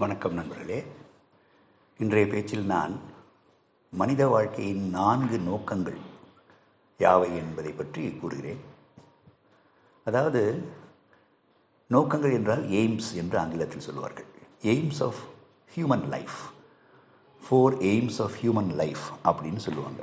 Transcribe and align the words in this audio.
வணக்கம் 0.00 0.34
நண்பர்களே. 0.34 0.84
இன்றைய 1.98 2.26
பேச்சில் 2.26 2.64
நான் 2.64 3.00
மனித 3.90 4.26
வாழ்க்கையின் 4.26 4.84
நான்கு 4.90 5.38
நோக்கங்கள் 5.38 5.98
யாவை 6.98 7.28
என்பதை 7.40 7.72
பற்றி 7.72 8.02
கூறுகிறேன். 8.12 8.60
அதாவது 10.04 10.42
நோக்கங்கள் 11.88 12.32
என்றால் 12.32 12.64
எய்ம்ஸ் 12.80 13.10
என்று 13.14 13.38
ஆங்கிலத்தில் 13.38 13.86
சொல்லுவார்கள் 13.88 14.28
aims 14.62 15.02
of 15.06 15.20
human 15.74 16.06
life 16.08 16.38
four 17.42 17.76
aims 17.92 18.20
of 18.22 18.38
human 18.42 18.74
life 18.82 19.04
அப்படின்னு 19.24 19.62
சொல்லுவாங்க. 19.68 20.02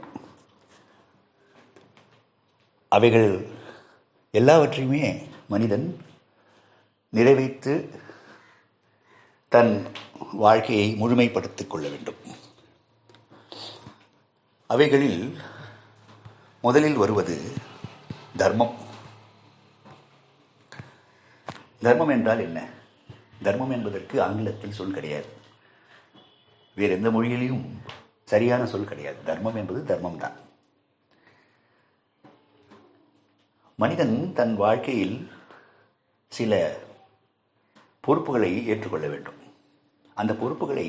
அவைகள் 2.87 3.47
எல்லாவற்றையுமே 4.31 5.27
மனிதன் 5.49 5.87
நிறைவேற்று 7.09 8.05
தன் 9.49 9.91
வாழ்க்கையை 10.33 10.93
முழுமைப்படுத்திக் 10.93 11.67
கொள்ள 11.67 11.87
வேண்டும். 11.87 12.15
அவைகளில் 14.67 15.37
முதலில் 16.61 16.95
வருவது 16.95 17.53
தர்மம். 18.37 18.75
தர்மம் 21.79 22.09
என்றால் 22.09 22.39
என்ன? 22.39 22.67
தர்மம் 23.43 23.71
என்பதற்கு 23.71 24.21
ஆங்கிலத்தில் 24.21 24.71
சொல் 24.71 24.91
கிடையாது. 24.91 25.27
வேறு 26.75 26.93
எந்த 26.93 27.09
மொழியிலையும் 27.09 27.65
சரியான 28.23 28.65
சொல் 28.65 28.87
கிடையாது. 28.87 29.23
தர்மம் 29.23 29.55
என்பது 29.55 29.85
தர்மம் 29.85 30.17
தான் 30.17 30.45
மனிதன் 33.75 34.33
தன் 34.33 34.55
வாழ்க்கையில் 34.55 35.31
சில 36.29 36.77
பொறுப்புகளை 38.07 38.51
ஏற்றுக்கொள்ள 38.71 39.07
வேண்டும். 39.13 39.39
அந்த 40.21 40.31
பொறுப்புகளை 40.41 40.87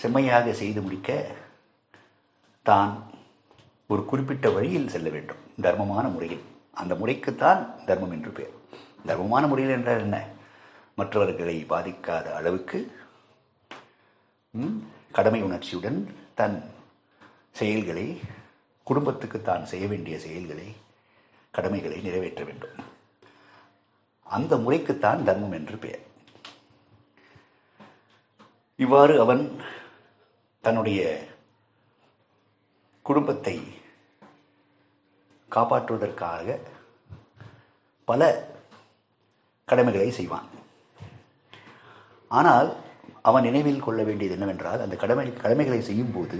செம்மையாக 0.00 0.52
செய்து 0.60 0.80
முடிக்க 0.86 1.10
தான் 2.68 2.92
ஒரு 3.92 4.02
குறிப்பிட்ட 4.10 4.46
வழியில் 4.56 4.92
செல்ல 4.94 5.08
வேண்டும். 5.16 5.42
தர்மமான 5.64 6.06
முறையில். 6.14 6.44
அந்த 6.80 6.92
முறைக்குத்தான் 7.00 7.60
தர்மம் 7.88 8.14
என்று 8.16 8.30
பெயர். 8.38 8.56
தர்மமான 9.08 9.44
முறையில் 9.50 9.74
என்றால் 9.76 10.04
என்ன? 10.06 10.16
மற்றவர்களை 10.98 11.56
பாதிக்காத 11.72 12.26
அளவுக்கு 12.38 12.78
கடமை 15.16 15.40
உணர்ச்சியுடன் 15.46 15.98
தன் 16.38 16.58
செயல்களை 17.58 18.06
குடும்பத்துக்கு 18.88 19.38
தான் 19.42 19.64
செய்ய 19.72 19.86
வேண்டிய 19.92 20.16
செயல்களை 20.24 20.68
கடமைகளை 21.56 21.98
நிறைவேற்ற 22.06 22.42
வேண்டும். 22.48 22.76
அந்த 24.26 24.56
முறைக்குத்தான் 24.56 25.24
தர்மம் 25.28 25.56
என்று 25.58 25.76
பெயர். 25.84 26.04
இவ்வாறு 28.76 29.14
அவன் 29.24 29.42
தன்னுடைய 30.64 31.00
குடும்பத்தை 33.06 33.56
காப்பாற்றுவதற்காக 35.52 36.58
பல 38.04 38.30
கடமைகளை 39.64 40.10
செய்வான். 40.10 40.48
ஆனால் 42.30 42.68
அவன் 43.28 43.46
நினைவில் 43.48 43.84
கொள்ள 43.84 44.00
வேண்டியது 44.08 44.34
என்னவென்றால் 44.36 44.82
அந்த 44.84 44.96
கடமை 44.96 45.26
கடமைகளை 45.44 45.80
செய்யும்போது 45.82 46.38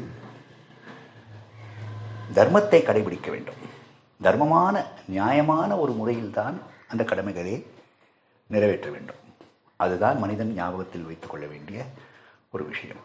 தர்மத்தை 2.39 2.81
கடைபிடிக்க 2.83 3.29
வேண்டும். 3.31 3.63
தர்மமான 4.21 4.85
நியாயமான 5.15 5.71
ஒரு 5.85 5.93
முறையில்தான் 5.93 6.57
அந்த 6.93 7.03
கடமைகளை 7.05 7.55
நிறைவேற்ற 8.47 8.91
வேண்டும். 8.91 9.23
அதுதான் 9.77 10.19
மனிதன் 10.19 10.55
ஞாபகத்தில் 10.55 11.09
வைத்துக் 11.09 11.31
கொள்ள 11.31 11.47
வேண்டிய 11.47 11.79
ஒரு 12.51 12.65
விஷயம். 12.73 13.03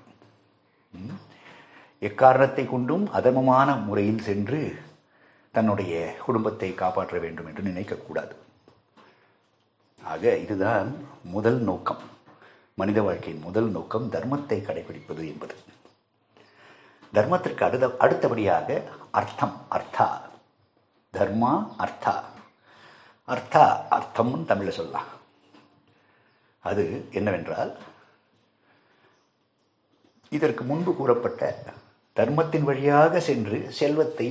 எக்காரணத்தை 2.00 2.64
கொண்டும் 2.68 3.04
அதமமான 3.18 3.76
முறையில் 3.88 4.26
சென்று 4.28 4.62
தன்னுடைய 5.52 5.94
குடும்பத்தை 6.26 6.70
காப்பாற்ற 6.74 7.16
வேண்டும் 7.20 7.48
என்று 7.50 7.64
நினைக்கக்கூடாது 7.70 8.36
ஆக 10.14 10.38
இதுதான் 10.46 10.90
முதல் 11.34 11.60
நோக்கம். 11.70 12.04
மனித 12.80 13.00
வாழ்க்கையின் 13.02 13.44
முதல் 13.44 13.70
நோக்கம் 13.76 14.10
தர்மத்தை 14.12 14.58
கடைபிடிப்பது 14.68 15.24
என்பது. 15.32 15.56
தர்மத்திற்கு 17.14 17.64
அடுத்த 17.68 17.86
அடுத்தபடியாக 18.00 18.82
அர்த்தம் 19.12 19.56
அர்த்தா. 19.70 20.08
தர்மா 21.14 21.54
அர்த்தா. 21.78 22.16
அர்த்தா 23.28 23.64
அர்த்தம்னு 23.98 24.46
தமிழில் 24.46 24.78
சொல்லலாம். 24.80 25.10
அது 26.70 26.84
என்னவென்றால் 27.18 27.72
இதற்கு 30.32 30.64
முன்பு 30.72 30.92
கூறப்பட்ட 30.96 31.54
தர்மத்தின் 32.18 32.68
வழியாக 32.68 33.20
சென்று 33.28 33.58
செல்வத்தை 33.80 34.28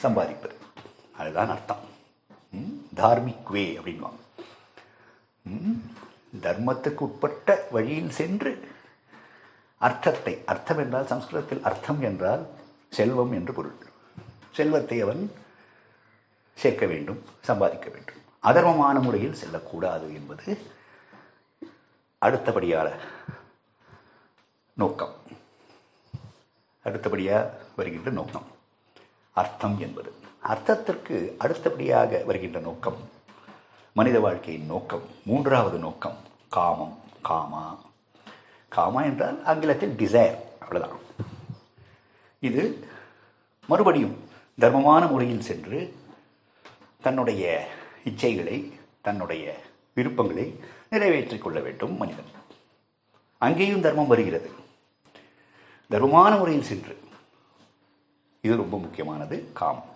சம்பாதிப்பது. 0.00 0.56
அதுதான் 1.20 1.52
அர்த்தம். 1.54 1.82
தார்மிக் 3.00 3.50
வே 3.54 3.64
அப்படின்வாங்க. 3.78 4.20
தர்மத்துக்கு 6.44 7.02
உட்பட்ட 7.06 7.56
வழியில் 7.74 8.14
சென்று 8.18 8.52
அர்த்தத்தை 9.80 10.34
அர்த்தம் 10.52 10.80
என்றால் 10.82 11.10
சம்ஸ்கிருதத்தில் 11.12 11.64
அர்த்தம் 11.68 12.02
என்றால் 12.08 12.44
செல்வம் 12.98 13.32
என்று 13.38 13.52
பொருள். 13.58 13.78
செல்வத்தை 14.58 14.98
அவன் 15.04 15.22
சேர்க்க 16.58 16.84
வேண்டும் 16.92 17.20
சம்பாதிக்க 17.48 17.88
வேண்டும். 17.94 18.20
அதர்மமான 18.50 18.96
முறையில் 19.06 19.40
செல்லக்கூடாது 19.42 20.08
என்பது 20.18 20.48
அடுத்தபடியான 22.24 22.90
நோக்கம். 24.72 25.14
அடுத்தபடியாக 26.84 27.50
வருகின்ற 27.76 28.10
நோக்கம். 28.10 28.46
அர்த்தம் 29.32 29.78
என்பது. 29.78 30.12
அர்த்தத்திற்கு 30.44 31.36
அடுத்தபடியாக 31.38 32.22
வருகின்ற 32.26 32.60
நோக்கம் 32.60 32.96
மனித 33.92 34.20
வாழ்க்கையின் 34.20 34.66
நோக்கம் 34.66 35.02
மூன்றாவது 35.24 35.78
நோக்கம் 35.78 36.16
காமம் 36.48 36.98
காமா. 37.22 37.78
காமா 38.68 39.02
என்றால் 39.02 39.44
ஆங்கிலத்தில் 39.44 39.96
டிசைர் 39.96 40.38
அவ்வளோதான் 40.60 40.98
இது 42.40 42.88
மறுபடியும் 43.66 44.28
தர்மமான 44.60 45.06
முறையில் 45.06 45.40
சென்று 45.40 45.94
தன்னுடைய 47.02 47.68
இச்சைகளை 48.04 48.72
தன்னுடைய 49.02 49.60
விருப்பங்களை 49.96 50.46
நிறைவேற்றிக் 50.92 51.44
கொள்ள 51.44 51.58
வேண்டும் 51.66 51.94
மனிதன். 52.02 52.30
அங்கேயும் 53.46 53.84
தர்மம் 53.86 54.12
வருகிறது. 54.12 54.48
தர்மமான 55.92 56.32
முறையில் 56.40 56.68
சென்று. 56.70 56.94
இது 58.44 58.54
ரொம்ப 58.62 58.76
முக்கியமானது 58.84 59.36
காமம். 59.60 59.90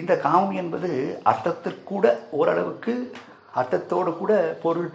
இந்த 0.00 0.12
காமம் 0.24 0.54
என்பது 0.62 0.88
அர்த்தத்திற்கூட 1.30 2.06
ஓரளவுக்கு 2.38 2.94
அர்த்தத்தோடு 3.60 4.10
கூட 4.22 4.32
பொருள் 4.64 4.90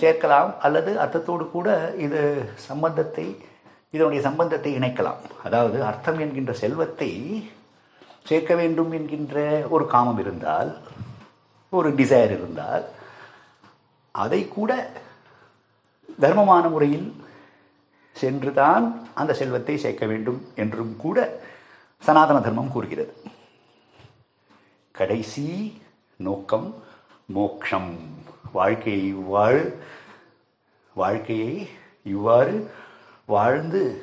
சேர்க்கலாம் 0.00 0.50
அல்லது 0.66 0.90
அர்த்தத்தோடு 1.04 1.44
கூட 1.54 1.68
இது 2.06 2.20
சம்பந்தத்தை 2.68 3.26
இதனுடைய 3.94 4.20
சம்பந்தத்தை 4.28 4.70
இணைக்கலாம். 4.78 5.20
அதாவது 5.46 5.78
அர்த்தம் 5.90 6.18
என்கின்ற 6.24 6.52
செல்வத்தை 6.62 7.10
சேர்க்க 8.28 8.54
வேண்டும் 8.60 8.92
என்கின்ற 8.98 9.36
ஒரு 9.74 9.84
காமம் 9.94 10.20
இருந்தால் 10.24 10.70
ஒரு 11.70 11.94
டிசைர் 11.94 12.30
இருந்தால் 12.30 12.84
அதை 14.10 14.48
கூட 14.48 14.90
தர்மமான 16.20 16.68
முறையில் 16.68 17.24
சென்றுதான் 18.12 19.08
அந்த 19.14 19.34
செல்வத்தை 19.34 19.78
சேர்க்க 19.78 20.06
வேண்டும் 20.06 20.40
என்றும் 20.54 20.96
கூட 20.96 21.40
சனாதன 21.98 22.40
தர்மம் 22.40 22.72
கூறுகிறது. 22.72 23.12
கடைசி 24.92 25.46
நோக்கம் 26.16 26.82
மோக்ஷம். 27.26 27.92
வாழ்க்கையை 28.52 29.12
வாழ் 29.12 29.72
வாழ்க்கையை 30.94 31.68
இவ்வாறு 32.04 32.70
வாழ்ந்து 33.26 34.02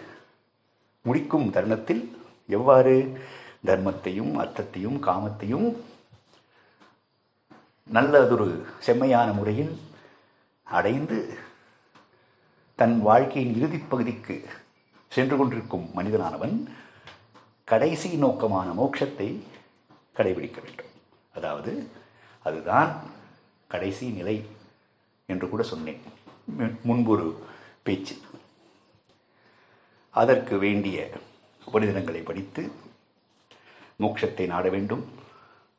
முடிக்கும் 1.02 1.52
தருணத்தில் 1.52 2.18
எவ்வாறு 2.48 3.22
தர்மத்தையும் 3.66 4.34
அர்த்தத்தையும் 4.34 4.98
காமத்தையும் 5.04 5.68
நல்லதொரு 7.96 8.66
செம்மையான 8.80 9.32
முறையில் 9.32 9.80
அடைந்து 10.64 11.38
தன் 12.76 13.02
வாழ்க்கையின் 13.02 13.56
இறுதிப் 13.56 13.90
பகுதிக்கு 13.90 14.50
சென்று 15.10 15.38
கொண்டிருக்கும் 15.38 15.90
மனிதனானவன் 15.96 16.66
கடைசி 17.64 18.16
நோக்கமான 18.16 18.72
மோட்சத்தை 18.72 19.40
கடைபிடிக்க 20.16 20.64
வேண்டும். 20.64 20.92
அதாவது 21.36 21.88
அதுதான் 22.44 23.02
கடைசி 23.68 24.10
நிலை 24.10 24.46
என்று 25.26 25.50
கூட 25.50 25.64
சொன்னேன். 25.64 26.02
முன்பொரு 26.84 27.46
பேச்சு. 27.84 28.16
அதற்கு 30.10 30.58
வேண்டிய 30.58 31.10
உபநிதனங்களை 31.74 32.26
படித்து 32.26 32.72
மோட்சத்தை 34.00 34.46
நாட 34.46 34.70
வேண்டும். 34.70 35.06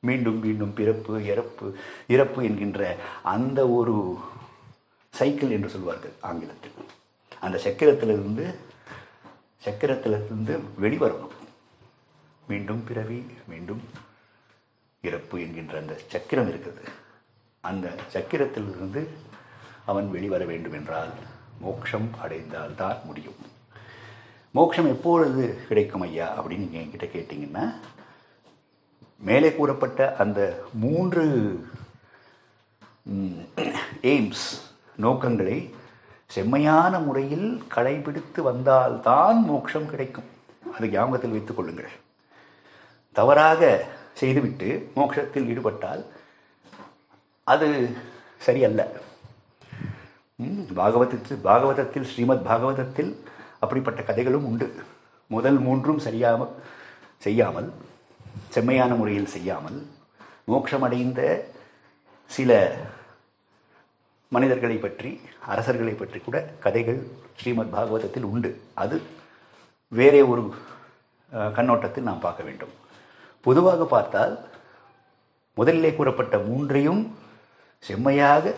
மீண்டும் 0.08 0.38
மீண்டும் 0.44 0.74
பிறப்பு 0.80 1.12
இறப்பு 1.32 1.66
இறப்பு 2.14 2.40
என்கின்ற 2.48 2.80
அந்த 3.34 3.60
ஒரு 3.78 3.94
சைக்கிள் 5.14 5.54
என்று 5.56 5.68
சொல்வார்கள் 5.74 6.14
ஆங்கிலத்தில். 6.28 6.74
அந்த 7.44 7.56
சக்கரத்திலிருந்து 7.66 8.44
சக்கரத்திலிருந்து 9.66 10.54
வெளிவரணும் 10.82 11.34
மீண்டும் 12.50 12.82
பிறவி 12.88 13.20
மீண்டும் 13.50 13.82
இறப்பு 15.08 15.36
என்கின்ற 15.44 15.74
அந்த 15.82 15.94
சக்கரம் 16.12 16.50
இருக்குது 16.52 16.84
அந்த 17.68 17.86
சக்கரத்திலிருந்து 18.14 19.02
அவன் 19.90 20.08
வெளிவர 20.14 20.42
வேண்டும் 20.50 20.76
என்றால் 20.78 21.12
மோட்சம் 21.64 22.08
அடைந்தால் 22.22 22.78
தான் 22.80 22.98
முடியும். 23.08 23.40
மோட்சம் 24.56 24.90
எப்பொழுது 24.94 25.44
கிடைக்கும் 25.68 26.04
ஐயா 26.06 26.26
அப்படின்னு 26.36 26.64
நீங்கள் 26.64 26.84
என்கிட்ட 26.84 27.06
கேட்டிங்கன்னா 27.14 27.64
மேலே 29.16 29.54
கூறப்பட்ட 29.54 30.16
அந்த 30.22 30.40
மூன்று 30.72 31.24
எய்ம்ஸ் 34.02 34.46
நோக்கங்களை 34.96 35.74
செம்மையான 36.26 36.98
முறையில் 36.98 37.62
கடைபிடித்து 37.74 38.40
வந்தால்தான் 38.42 39.38
மோட்சம் 39.44 39.90
கிடைக்கும். 39.90 40.28
அது 40.74 40.88
ஞாபகத்தில் 40.88 41.30
வைத்துக் 41.30 41.56
கொள்ளுங்கள். 41.56 41.90
தவறாக 43.12 43.84
செய்துவிட்டு 44.12 44.90
மோட்சத்தில் 44.94 45.48
ஈடுபட்டால் 45.48 46.04
அது 47.44 47.68
சரியல்ல. 48.46 48.82
பாகவதத்தில் 50.74 51.44
பாகவதத்தில் 51.44 52.08
ஸ்ரீமத் 52.12 52.46
பாகவதத்தில் 52.46 53.12
அப்படிப்பட்ட 53.60 54.02
கதைகளும் 54.02 54.44
உண்டு. 54.44 54.68
முதல் 55.26 55.58
மூன்றும் 55.58 55.98
சரியாமல் 55.98 56.54
செய்யாமல் 57.18 57.72
செம்மையான 58.48 58.94
முறையில் 58.94 59.32
செய்யாமல் 59.34 59.78
மோட்சமடைந்த 60.50 61.20
சில 62.26 62.50
மனிதர்களை 64.28 64.76
பற்றி 64.76 65.10
அரசர்களை 65.52 65.92
பற்றி 65.92 66.18
கூட 66.18 66.36
கதைகள் 66.64 67.00
ஸ்ரீமத் 67.38 67.74
பாகவதத்தில் 67.74 68.26
உண்டு. 68.32 68.50
அது 68.74 68.96
வேறே 69.88 70.22
ஒரு 70.22 70.42
கண்ணோட்டத்தில் 71.56 72.08
நாம் 72.08 72.24
பார்க்க 72.24 72.48
வேண்டும். 72.48 72.74
பொதுவாக 73.46 73.84
பார்த்தால் 73.84 74.34
முதலிலே 75.54 75.90
கூறப்பட்ட 75.94 76.38
மூன்றையும் 76.38 77.02
செம்மையாக 77.88 78.54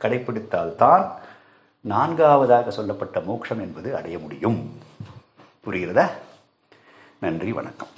கடைப்பிடித்தால்தான் 0.00 1.04
நான்காவதாக 1.80 2.70
சொல்லப்பட்ட 2.70 3.20
மோட்சம் 3.20 3.60
என்பது 3.60 3.96
அடைய 3.96 4.18
முடியும். 4.18 4.58
புரிகிறதா? 5.64 6.06
நன்றி 7.20 7.52
வணக்கம். 7.52 7.92